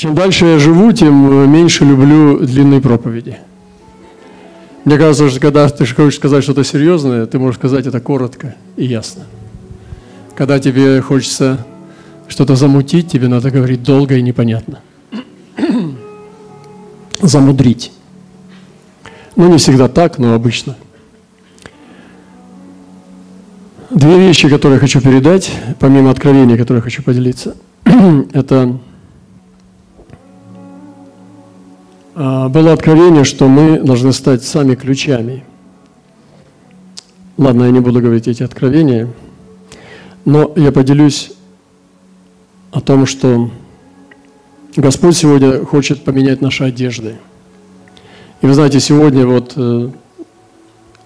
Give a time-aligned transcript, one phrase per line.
[0.00, 3.36] Чем дальше я живу, тем меньше люблю длинные проповеди.
[4.86, 8.86] Мне кажется, что когда ты хочешь сказать что-то серьезное, ты можешь сказать это коротко и
[8.86, 9.24] ясно.
[10.34, 11.66] Когда тебе хочется
[12.28, 14.80] что-то замутить, тебе надо говорить долго и непонятно.
[17.20, 17.92] Замудрить.
[19.36, 20.76] Ну, не всегда так, но обычно.
[23.90, 27.54] Две вещи, которые я хочу передать, помимо откровения, которые я хочу поделиться,
[28.32, 28.80] это
[32.20, 35.42] было откровение, что мы должны стать сами ключами.
[37.38, 39.08] Ладно, я не буду говорить эти откровения,
[40.26, 41.32] но я поделюсь
[42.72, 43.50] о том, что
[44.76, 47.14] Господь сегодня хочет поменять наши одежды.
[48.42, 49.88] И вы знаете, сегодня вот э,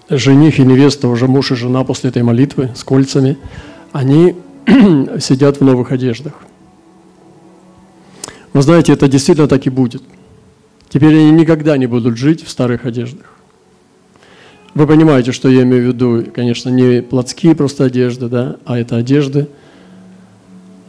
[0.09, 3.37] жених и невеста, уже муж и жена после этой молитвы с кольцами,
[3.93, 4.35] они
[5.21, 6.33] сидят в новых одеждах.
[8.51, 10.03] Вы знаете, это действительно так и будет.
[10.89, 13.25] Теперь они никогда не будут жить в старых одеждах.
[14.73, 18.97] Вы понимаете, что я имею в виду, конечно, не плотские просто одежды, да, а это
[18.97, 19.47] одежды,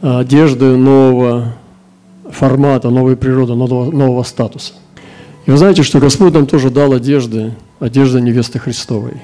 [0.01, 1.55] одежды нового
[2.29, 4.73] формата, новой природы, нового, нового статуса.
[5.45, 9.21] И вы знаете, что Господь нам тоже дал одежды, одежда невесты Христовой.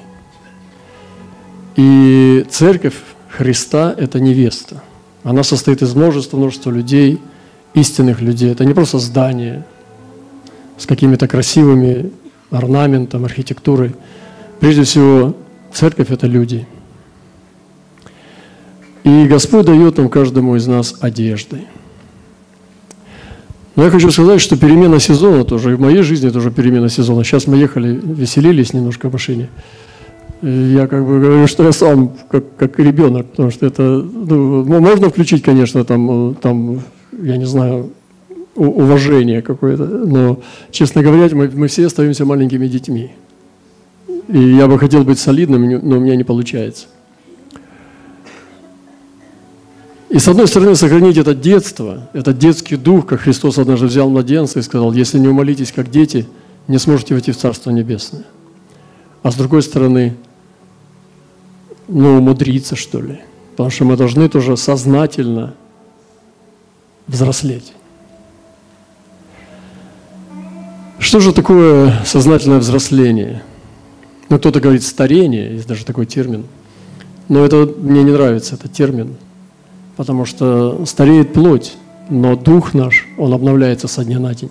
[1.75, 2.95] И церковь
[3.29, 4.81] Христа– это невеста.
[5.23, 7.19] Она состоит из множества, множества людей,
[7.73, 8.51] истинных людей.
[8.51, 9.65] Это не просто здание
[10.77, 12.11] с какими-то красивыми
[12.49, 13.95] орнаментом, архитектурой.
[14.59, 15.35] Прежде всего,
[15.73, 16.67] церковь– это люди.
[19.03, 21.61] И Господь дает нам каждому из нас одежды–
[23.75, 27.23] но я хочу сказать, что перемена сезона тоже, в моей жизни тоже перемена сезона.
[27.23, 29.49] Сейчас мы ехали, веселились немножко в машине.
[30.43, 35.09] Я как бы говорю, что я сам как, как ребенок, потому что это, ну, можно
[35.09, 36.81] включить, конечно, там, там,
[37.19, 37.89] я не знаю,
[38.55, 40.39] уважение какое-то, но,
[40.71, 43.11] честно говоря, мы, мы все остаемся маленькими детьми.
[44.27, 46.87] И я бы хотел быть солидным, но у меня не получается.
[50.09, 54.59] И с одной стороны, сохранить это детство, этот детский дух, как Христос однажды взял младенца
[54.59, 56.27] и сказал, если не умолитесь как дети,
[56.67, 58.23] не сможете войти в Царство Небесное.
[59.23, 60.15] А с другой стороны,
[61.87, 63.21] ну, умудриться, что ли.
[63.51, 65.55] Потому что мы должны тоже сознательно
[67.07, 67.73] взрослеть.
[71.13, 73.43] Что же такое сознательное взросление?
[74.29, 76.45] Ну, кто-то говорит старение, есть даже такой термин.
[77.29, 79.17] Но это мне не нравится, этот термин–
[79.95, 81.73] потому что стареет плоть,
[82.09, 84.49] но дух наш, он обновляется со дня на день.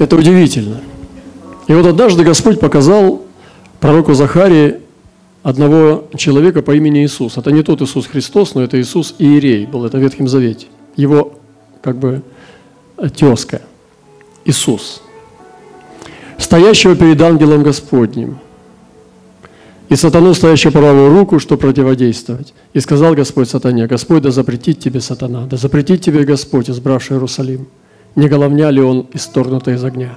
[0.00, 0.80] Это удивительно.
[1.68, 3.22] И вот однажды Господь показал
[3.78, 4.80] пророку Захарии
[5.44, 7.36] одного человека по имени Иисус.
[7.36, 10.66] Это не тот Иисус Христос, но это Иисус Иерей был, это в Ветхом Завете.
[10.96, 11.38] Его
[11.80, 12.22] как бы
[13.14, 13.62] тезка,
[14.44, 15.02] Иисус,
[16.38, 18.38] стоящего перед ангелом Господним–
[19.88, 22.54] и сатану, стоящую правую руку, что противодействовать.
[22.72, 27.68] И сказал Господь сатане, Господь да запретит тебе сатана, да запретит тебе Господь, избравший Иерусалим.
[28.16, 30.16] Не головня ли он исторгнутый из огня?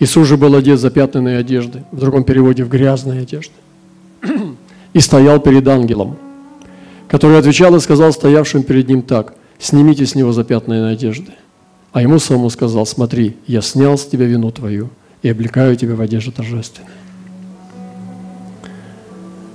[0.00, 3.52] Иисус же был одет запятнанной одежды, в другом переводе в грязной одежды,
[4.92, 6.16] и стоял перед ангелом,
[7.08, 11.32] который отвечал и сказал стоявшим перед ним так, «Снимите с него запятнанные одежды».
[11.98, 14.88] А ему самому сказал, «Смотри, я снял с тебя вину твою
[15.20, 16.92] и облекаю тебя в одежду торжественную».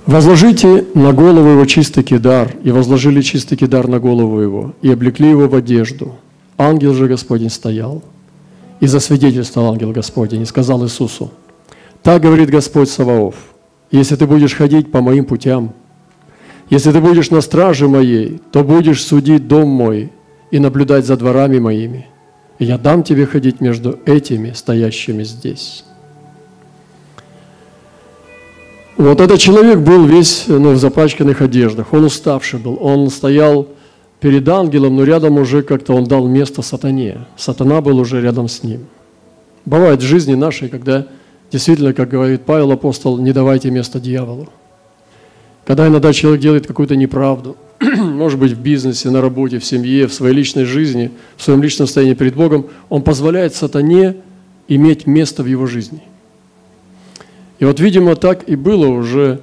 [0.04, 5.30] Возложите на голову его чистый кидар, и возложили чистый кидар на голову его, и облекли
[5.30, 6.16] его в одежду.
[6.58, 8.02] Ангел же Господень стоял,
[8.78, 11.30] и засвидетельствовал ангел Господень, и сказал Иисусу,
[12.02, 13.36] «Так говорит Господь Саваоф,
[13.90, 15.72] если ты будешь ходить по моим путям,
[16.68, 20.12] если ты будешь на страже моей, то будешь судить дом мой
[20.50, 22.08] и наблюдать за дворами моими,
[22.58, 25.84] и я дам тебе ходить между этими, стоящими здесь».
[28.96, 33.66] Вот этот человек был весь ну, в запачканных одеждах, он уставший был, он стоял
[34.20, 37.26] перед ангелом, но рядом уже как-то он дал место сатане.
[37.36, 38.86] Сатана был уже рядом с ним.
[39.64, 41.06] Бывает в жизни нашей, когда
[41.50, 44.48] действительно, как говорит Павел апостол, не давайте место дьяволу.
[45.66, 47.56] Когда иногда человек делает какую-то неправду,
[47.96, 51.86] может быть, в бизнесе, на работе, в семье, в своей личной жизни, в своем личном
[51.86, 54.16] состоянии перед Богом, он позволяет сатане
[54.68, 56.02] иметь место в его жизни–
[57.58, 59.40] и вот, видимо, так и было уже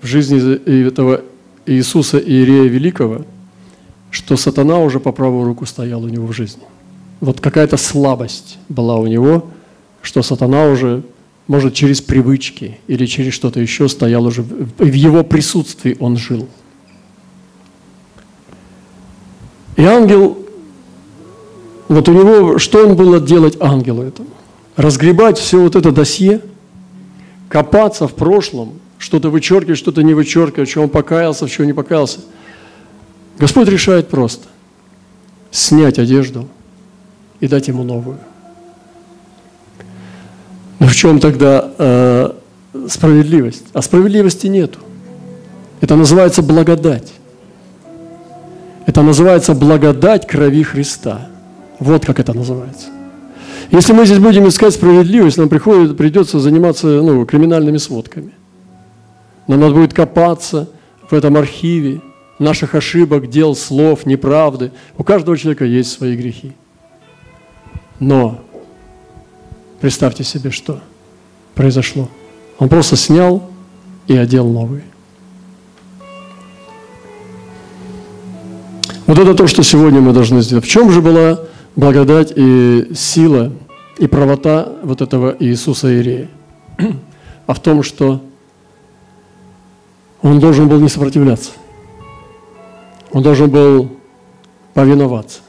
[0.00, 0.58] в жизни
[0.90, 1.22] этого
[1.66, 3.24] Иисуса Иерея Великого,
[4.10, 6.62] что сатана уже по правую руку стоял у него в жизни.
[7.20, 9.48] Вот какая-то слабость была у него,
[10.00, 11.02] что сатана уже,
[11.46, 16.48] может, через привычки или через что-то еще стоял уже, в его присутствии он жил.
[19.76, 20.38] И ангел,
[21.88, 24.28] вот у него, что он было делать ангелу этому?
[24.76, 26.40] Разгребать все вот это досье,
[27.48, 31.72] копаться в прошлом, что-то вычеркивать, что-то не вычеркивать, в чем он покаялся, в чем не
[31.72, 32.20] покаялся.
[33.38, 34.46] Господь решает просто
[35.50, 36.48] снять одежду
[37.40, 38.18] и дать ему новую.
[40.78, 42.32] Но в чем тогда э,
[42.88, 43.64] справедливость?
[43.72, 44.78] А справедливости нету.
[45.80, 47.12] Это называется благодать.
[48.86, 51.28] Это называется благодать крови Христа.
[51.78, 52.88] Вот как это называется.
[53.70, 58.32] Если мы здесь будем искать справедливость, нам приходит, придется заниматься ну, криминальными сводками.
[59.46, 60.68] Нам надо будет копаться
[61.08, 62.00] в этом архиве
[62.38, 64.72] наших ошибок, дел, слов, неправды.
[64.98, 66.52] У каждого человека есть свои грехи.
[67.98, 68.40] Но
[69.80, 70.80] представьте себе, что
[71.54, 72.08] произошло.
[72.58, 73.50] Он просто снял
[74.06, 74.82] и одел новый.
[79.06, 80.64] Вот это то, что сегодня мы должны сделать.
[80.64, 81.40] В чем же была
[81.74, 83.52] благодать и сила
[83.98, 86.28] и правота вот этого Иисуса Иерея?
[87.44, 88.22] А в том, что
[90.22, 91.50] он должен был не сопротивляться.
[93.10, 93.90] Он должен был
[94.74, 95.40] повиноваться.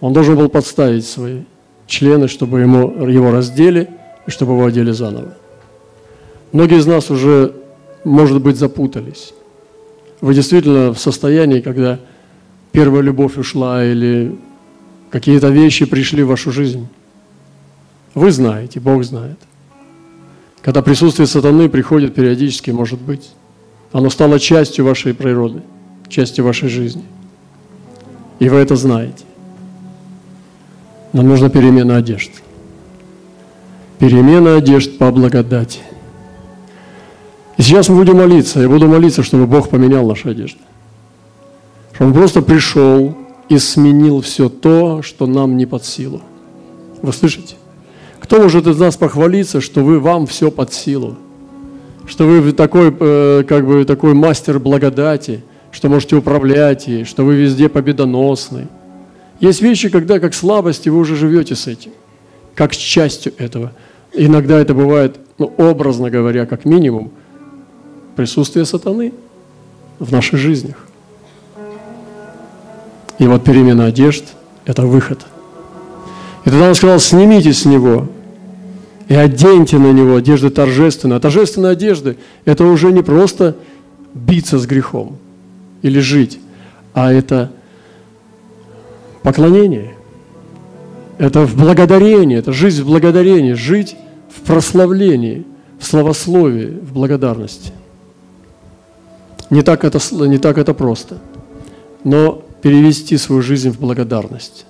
[0.00, 1.40] Он должен был подставить свои
[1.86, 3.88] члены, чтобы ему, его раздели
[4.26, 5.34] и чтобы его одели заново.
[6.52, 7.54] Многие из нас уже,
[8.04, 9.32] может быть, запутались.
[10.20, 11.98] Вы действительно в состоянии, когда
[12.72, 14.36] первая любовь ушла или
[15.10, 16.88] какие-то вещи пришли в вашу жизнь.
[18.14, 19.38] Вы знаете, Бог знает.
[20.62, 23.30] Когда присутствие сатаны приходит периодически, может быть,
[23.92, 25.62] оно стало частью вашей природы,
[26.08, 27.04] частью вашей жизни.
[28.38, 29.24] И вы это знаете.
[31.12, 32.30] Нам нужна перемена одежд.
[33.98, 35.80] Перемена одежд по благодати.
[37.58, 38.60] И сейчас мы будем молиться.
[38.60, 40.60] Я буду молиться, чтобы Бог поменял наши одежды.
[42.02, 43.14] Он просто пришел
[43.48, 46.20] и сменил все то, что нам не под силу.
[47.00, 47.54] Вы слышите?
[48.18, 51.16] Кто может из нас похвалиться, что вы вам все под силу?
[52.06, 57.36] Что вы такой, э, как бы, такой мастер благодати, что можете управлять ей, что вы
[57.36, 58.66] везде победоносный.
[59.38, 61.92] Есть вещи, когда как слабости вы уже живете с этим,
[62.56, 63.70] как с частью этого.
[64.12, 67.12] Иногда это бывает, ну, образно говоря, как минимум,
[68.16, 69.12] присутствие сатаны
[70.00, 70.88] в наших жизнях.
[73.22, 74.24] И вот перемена одежд–
[74.64, 75.20] это выход.
[76.44, 78.08] И тогда он сказал, снимите с него
[79.06, 81.18] и оденьте на него одежды торжественные.
[81.18, 83.54] А торжественные одежды– это уже не просто
[84.12, 85.18] биться с грехом
[85.82, 86.40] или жить,
[86.94, 87.52] а это
[89.22, 89.94] поклонение,
[91.18, 93.94] это в благодарении, это жизнь в благодарении, жить
[94.36, 95.46] в прославлении,
[95.78, 97.70] в славословии, в благодарности.
[99.48, 101.18] Не так это, не так это просто.
[102.02, 104.64] Но перевести свою жизнь в благодарность.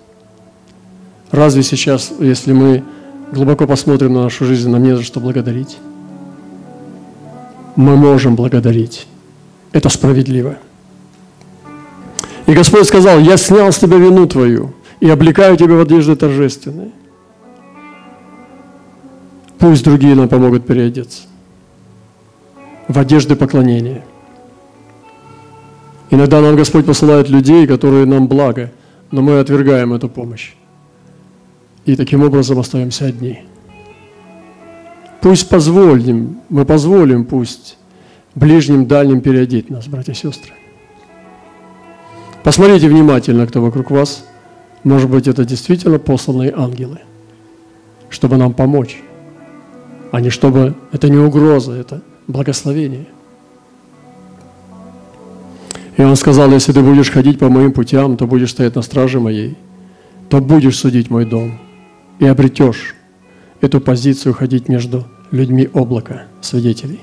[1.31, 2.83] Разве сейчас, если мы
[3.31, 5.77] глубоко посмотрим на нашу жизнь, нам не за что благодарить?
[7.77, 9.07] Мы можем благодарить.
[9.73, 10.57] Это справедливо.
[12.47, 16.91] И Господь сказал, я снял с тебя вину твою и облекаю тебя в одежды торжественные.
[19.59, 21.23] Пусть другие нам помогут переодеться
[22.89, 24.05] в одежды поклонения–
[26.13, 28.71] Иногда нам Господь посылает людей, которые нам благо,
[29.11, 30.53] но мы отвергаем эту помощь.
[31.87, 33.41] И таким образом остаемся одни.
[35.23, 37.79] Пусть позволим, мы позволим пусть
[38.35, 40.53] ближним, дальним переодеть нас, братья и сестры.
[42.43, 44.27] Посмотрите внимательно, кто вокруг вас.
[44.85, 46.99] Может быть, это действительно посланные ангелы,
[48.11, 49.01] чтобы нам помочь,
[50.11, 53.07] а не чтобы это не угроза, это благословение–
[55.97, 59.21] и он сказал, если ты будешь ходить по моим путям, то будешь стоять на страже
[59.21, 59.57] моей,
[60.29, 61.59] то будешь судить мой дом
[62.19, 62.95] и обретешь
[63.61, 67.01] эту позицию ходить между людьми облака, свидетелей.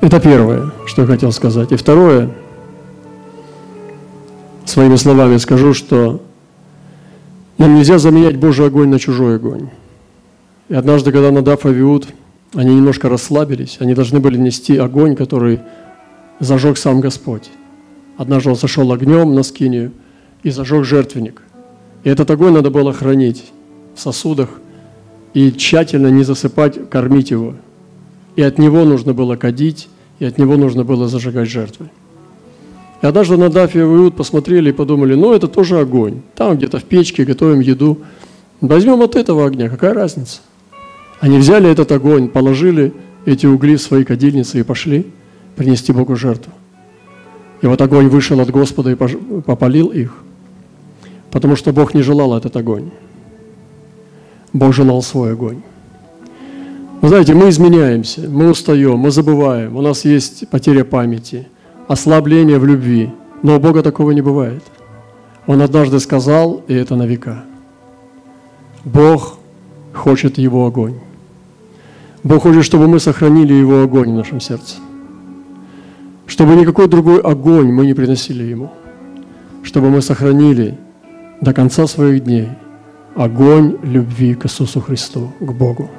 [0.00, 1.72] Это первое, что я хотел сказать.
[1.72, 2.30] И второе,
[4.64, 6.22] своими словами скажу, что
[7.58, 9.68] нам нельзя заменять Божий огонь на чужой огонь.
[10.68, 12.08] И однажды, когда Надав и Авиуд,
[12.54, 15.60] они немножко расслабились, они должны были нести огонь, который
[16.40, 17.50] зажег сам Господь.
[18.16, 19.92] Однажды он сошел огнем на скинию
[20.42, 21.42] и зажег жертвенник.
[22.02, 23.44] И этот огонь надо было хранить
[23.94, 24.48] в сосудах
[25.34, 27.54] и тщательно не засыпать, кормить его.
[28.36, 31.90] И от него нужно было кадить, и от него нужно было зажигать жертвы.
[33.02, 36.22] И однажды Надав и Иуд посмотрели и подумали, ну это тоже огонь.
[36.34, 37.98] Там где-то в печке готовим еду.
[38.60, 40.40] Возьмем от этого огня, какая разница?
[41.20, 42.92] Они взяли этот огонь, положили
[43.24, 45.06] эти угли в свои кадильницы и пошли–
[45.56, 46.52] принести Богу жертву.
[47.62, 50.14] И вот огонь вышел от Господа и попалил их,
[51.30, 52.90] потому что Бог не желал этот огонь.
[54.52, 55.62] Бог желал свой огонь.
[57.00, 61.48] Вы знаете, мы изменяемся, мы устаем, мы забываем, у нас есть потеря памяти,
[61.88, 63.10] ослабление в любви.
[63.42, 64.62] Но у Бога такого не бывает.
[65.46, 67.44] Он однажды сказал, и это на века.
[68.84, 69.38] Бог
[69.94, 71.00] хочет Его огонь.
[72.22, 74.76] Бог хочет, чтобы мы сохранили Его огонь в нашем сердце.
[76.30, 78.70] Чтобы никакой другой огонь мы не приносили Ему.
[79.64, 80.78] Чтобы мы сохранили
[81.40, 82.50] до конца своих дней
[83.16, 85.90] огонь любви к Иисусу Христу, к Богу.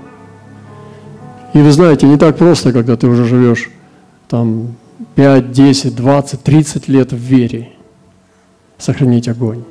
[1.54, 3.70] И вы знаете, не так просто, когда ты уже живешь
[4.30, 4.76] там
[5.16, 7.74] 5, 10, 20, 30 лет в вере,
[8.78, 9.66] сохранить огонь.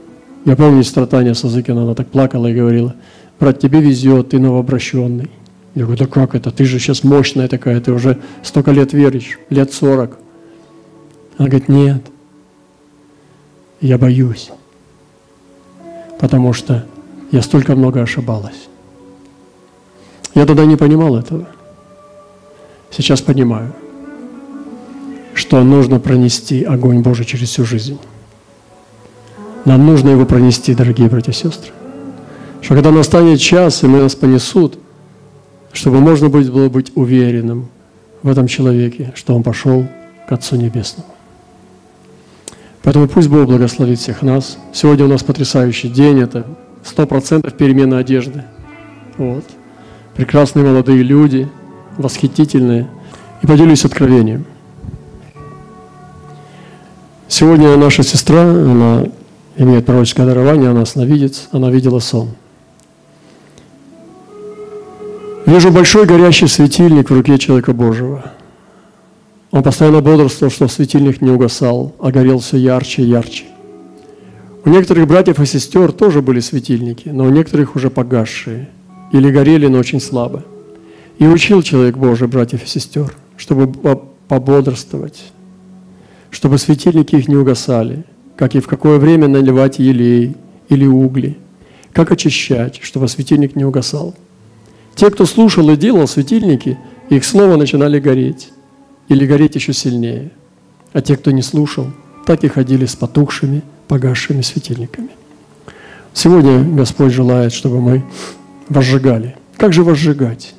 [0.44, 2.94] Я помню страдания Сазыкина, она так плакала и говорила,
[3.40, 5.30] брат, тебе везет, ты новообращенный.
[5.74, 9.38] Я говорю, да как это, ты же сейчас мощная такая, ты уже столько лет веришь,
[9.48, 10.18] лет 40.
[11.40, 12.02] Она говорит, нет,
[13.80, 14.50] я боюсь,
[16.18, 16.84] потому что
[17.32, 18.68] я столько много ошибалась.
[20.34, 21.48] Я тогда не понимал этого.
[22.90, 23.72] Сейчас понимаю,
[25.32, 27.98] что нужно пронести огонь Божий через всю жизнь.
[29.64, 31.72] Нам нужно его пронести, дорогие братья и сестры.
[32.60, 34.78] Что когда настанет час, и мы нас понесут,
[35.72, 37.70] чтобы можно было быть уверенным
[38.22, 39.86] в этом человеке, что он пошел
[40.28, 41.08] к Отцу Небесному.
[42.82, 44.58] Поэтому пусть Бог благословит всех нас.
[44.72, 46.20] Сегодня у нас потрясающий день.
[46.20, 46.46] Это
[46.82, 48.44] сто процентов перемена одежды.
[49.16, 49.44] Вот.
[50.14, 51.48] Прекрасные молодые люди–
[51.98, 52.88] восхитительные.
[53.42, 54.44] И поделюсь откровением.
[57.28, 59.04] Сегодня наша сестра, она
[59.56, 62.30] имеет пророческое дарование, она сновидец, она видела сон.
[65.46, 68.32] Вижу большой горящий светильник в руке человека Божьего.
[69.50, 73.44] Он постоянно бодрствовал, что светильник не угасал, а горел все ярче и ярче.
[74.64, 78.68] У некоторых братьев и сестер тоже были светильники, но у некоторых уже погасшие
[79.12, 80.44] или горели, но очень слабо.
[81.18, 83.66] И учил человек Божий, братьев и сестер, чтобы
[84.28, 85.20] пободрствовать,
[86.30, 88.04] чтобы светильники их не угасали,
[88.36, 90.36] как и в какое время наливать елей
[90.68, 91.36] или угли,
[91.92, 94.14] как очищать, чтобы светильник не угасал.
[94.94, 96.78] Те, кто слушал и делал светильники,
[97.08, 98.50] их снова начинали гореть
[99.10, 100.30] или гореть еще сильнее.
[100.92, 101.88] А те, кто не слушал,
[102.24, 105.10] так и ходили с потухшими, погасшими светильниками.
[106.14, 108.04] Сегодня Господь желает, чтобы мы
[108.68, 109.36] возжигали.
[109.56, 110.54] Как же возжигать?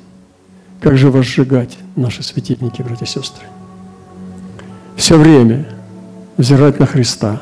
[0.80, 3.46] Как же возжигать наши светильники, братья и сестры?
[4.96, 5.66] Все время
[6.36, 7.40] взирать на Христа,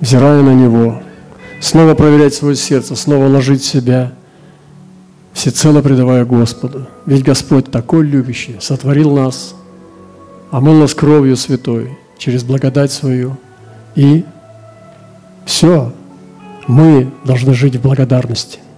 [0.00, 1.02] взирая на Него,
[1.60, 4.12] снова проверять свое сердце, снова ложить себя,
[5.42, 6.86] всецело предавая Господу.
[7.04, 9.56] Ведь Господь такой любящий, сотворил нас,
[10.52, 13.36] омыл нас кровью святой, через благодать свою.
[13.96, 14.24] И
[15.44, 15.92] все,
[16.68, 18.60] мы должны жить в благодарности–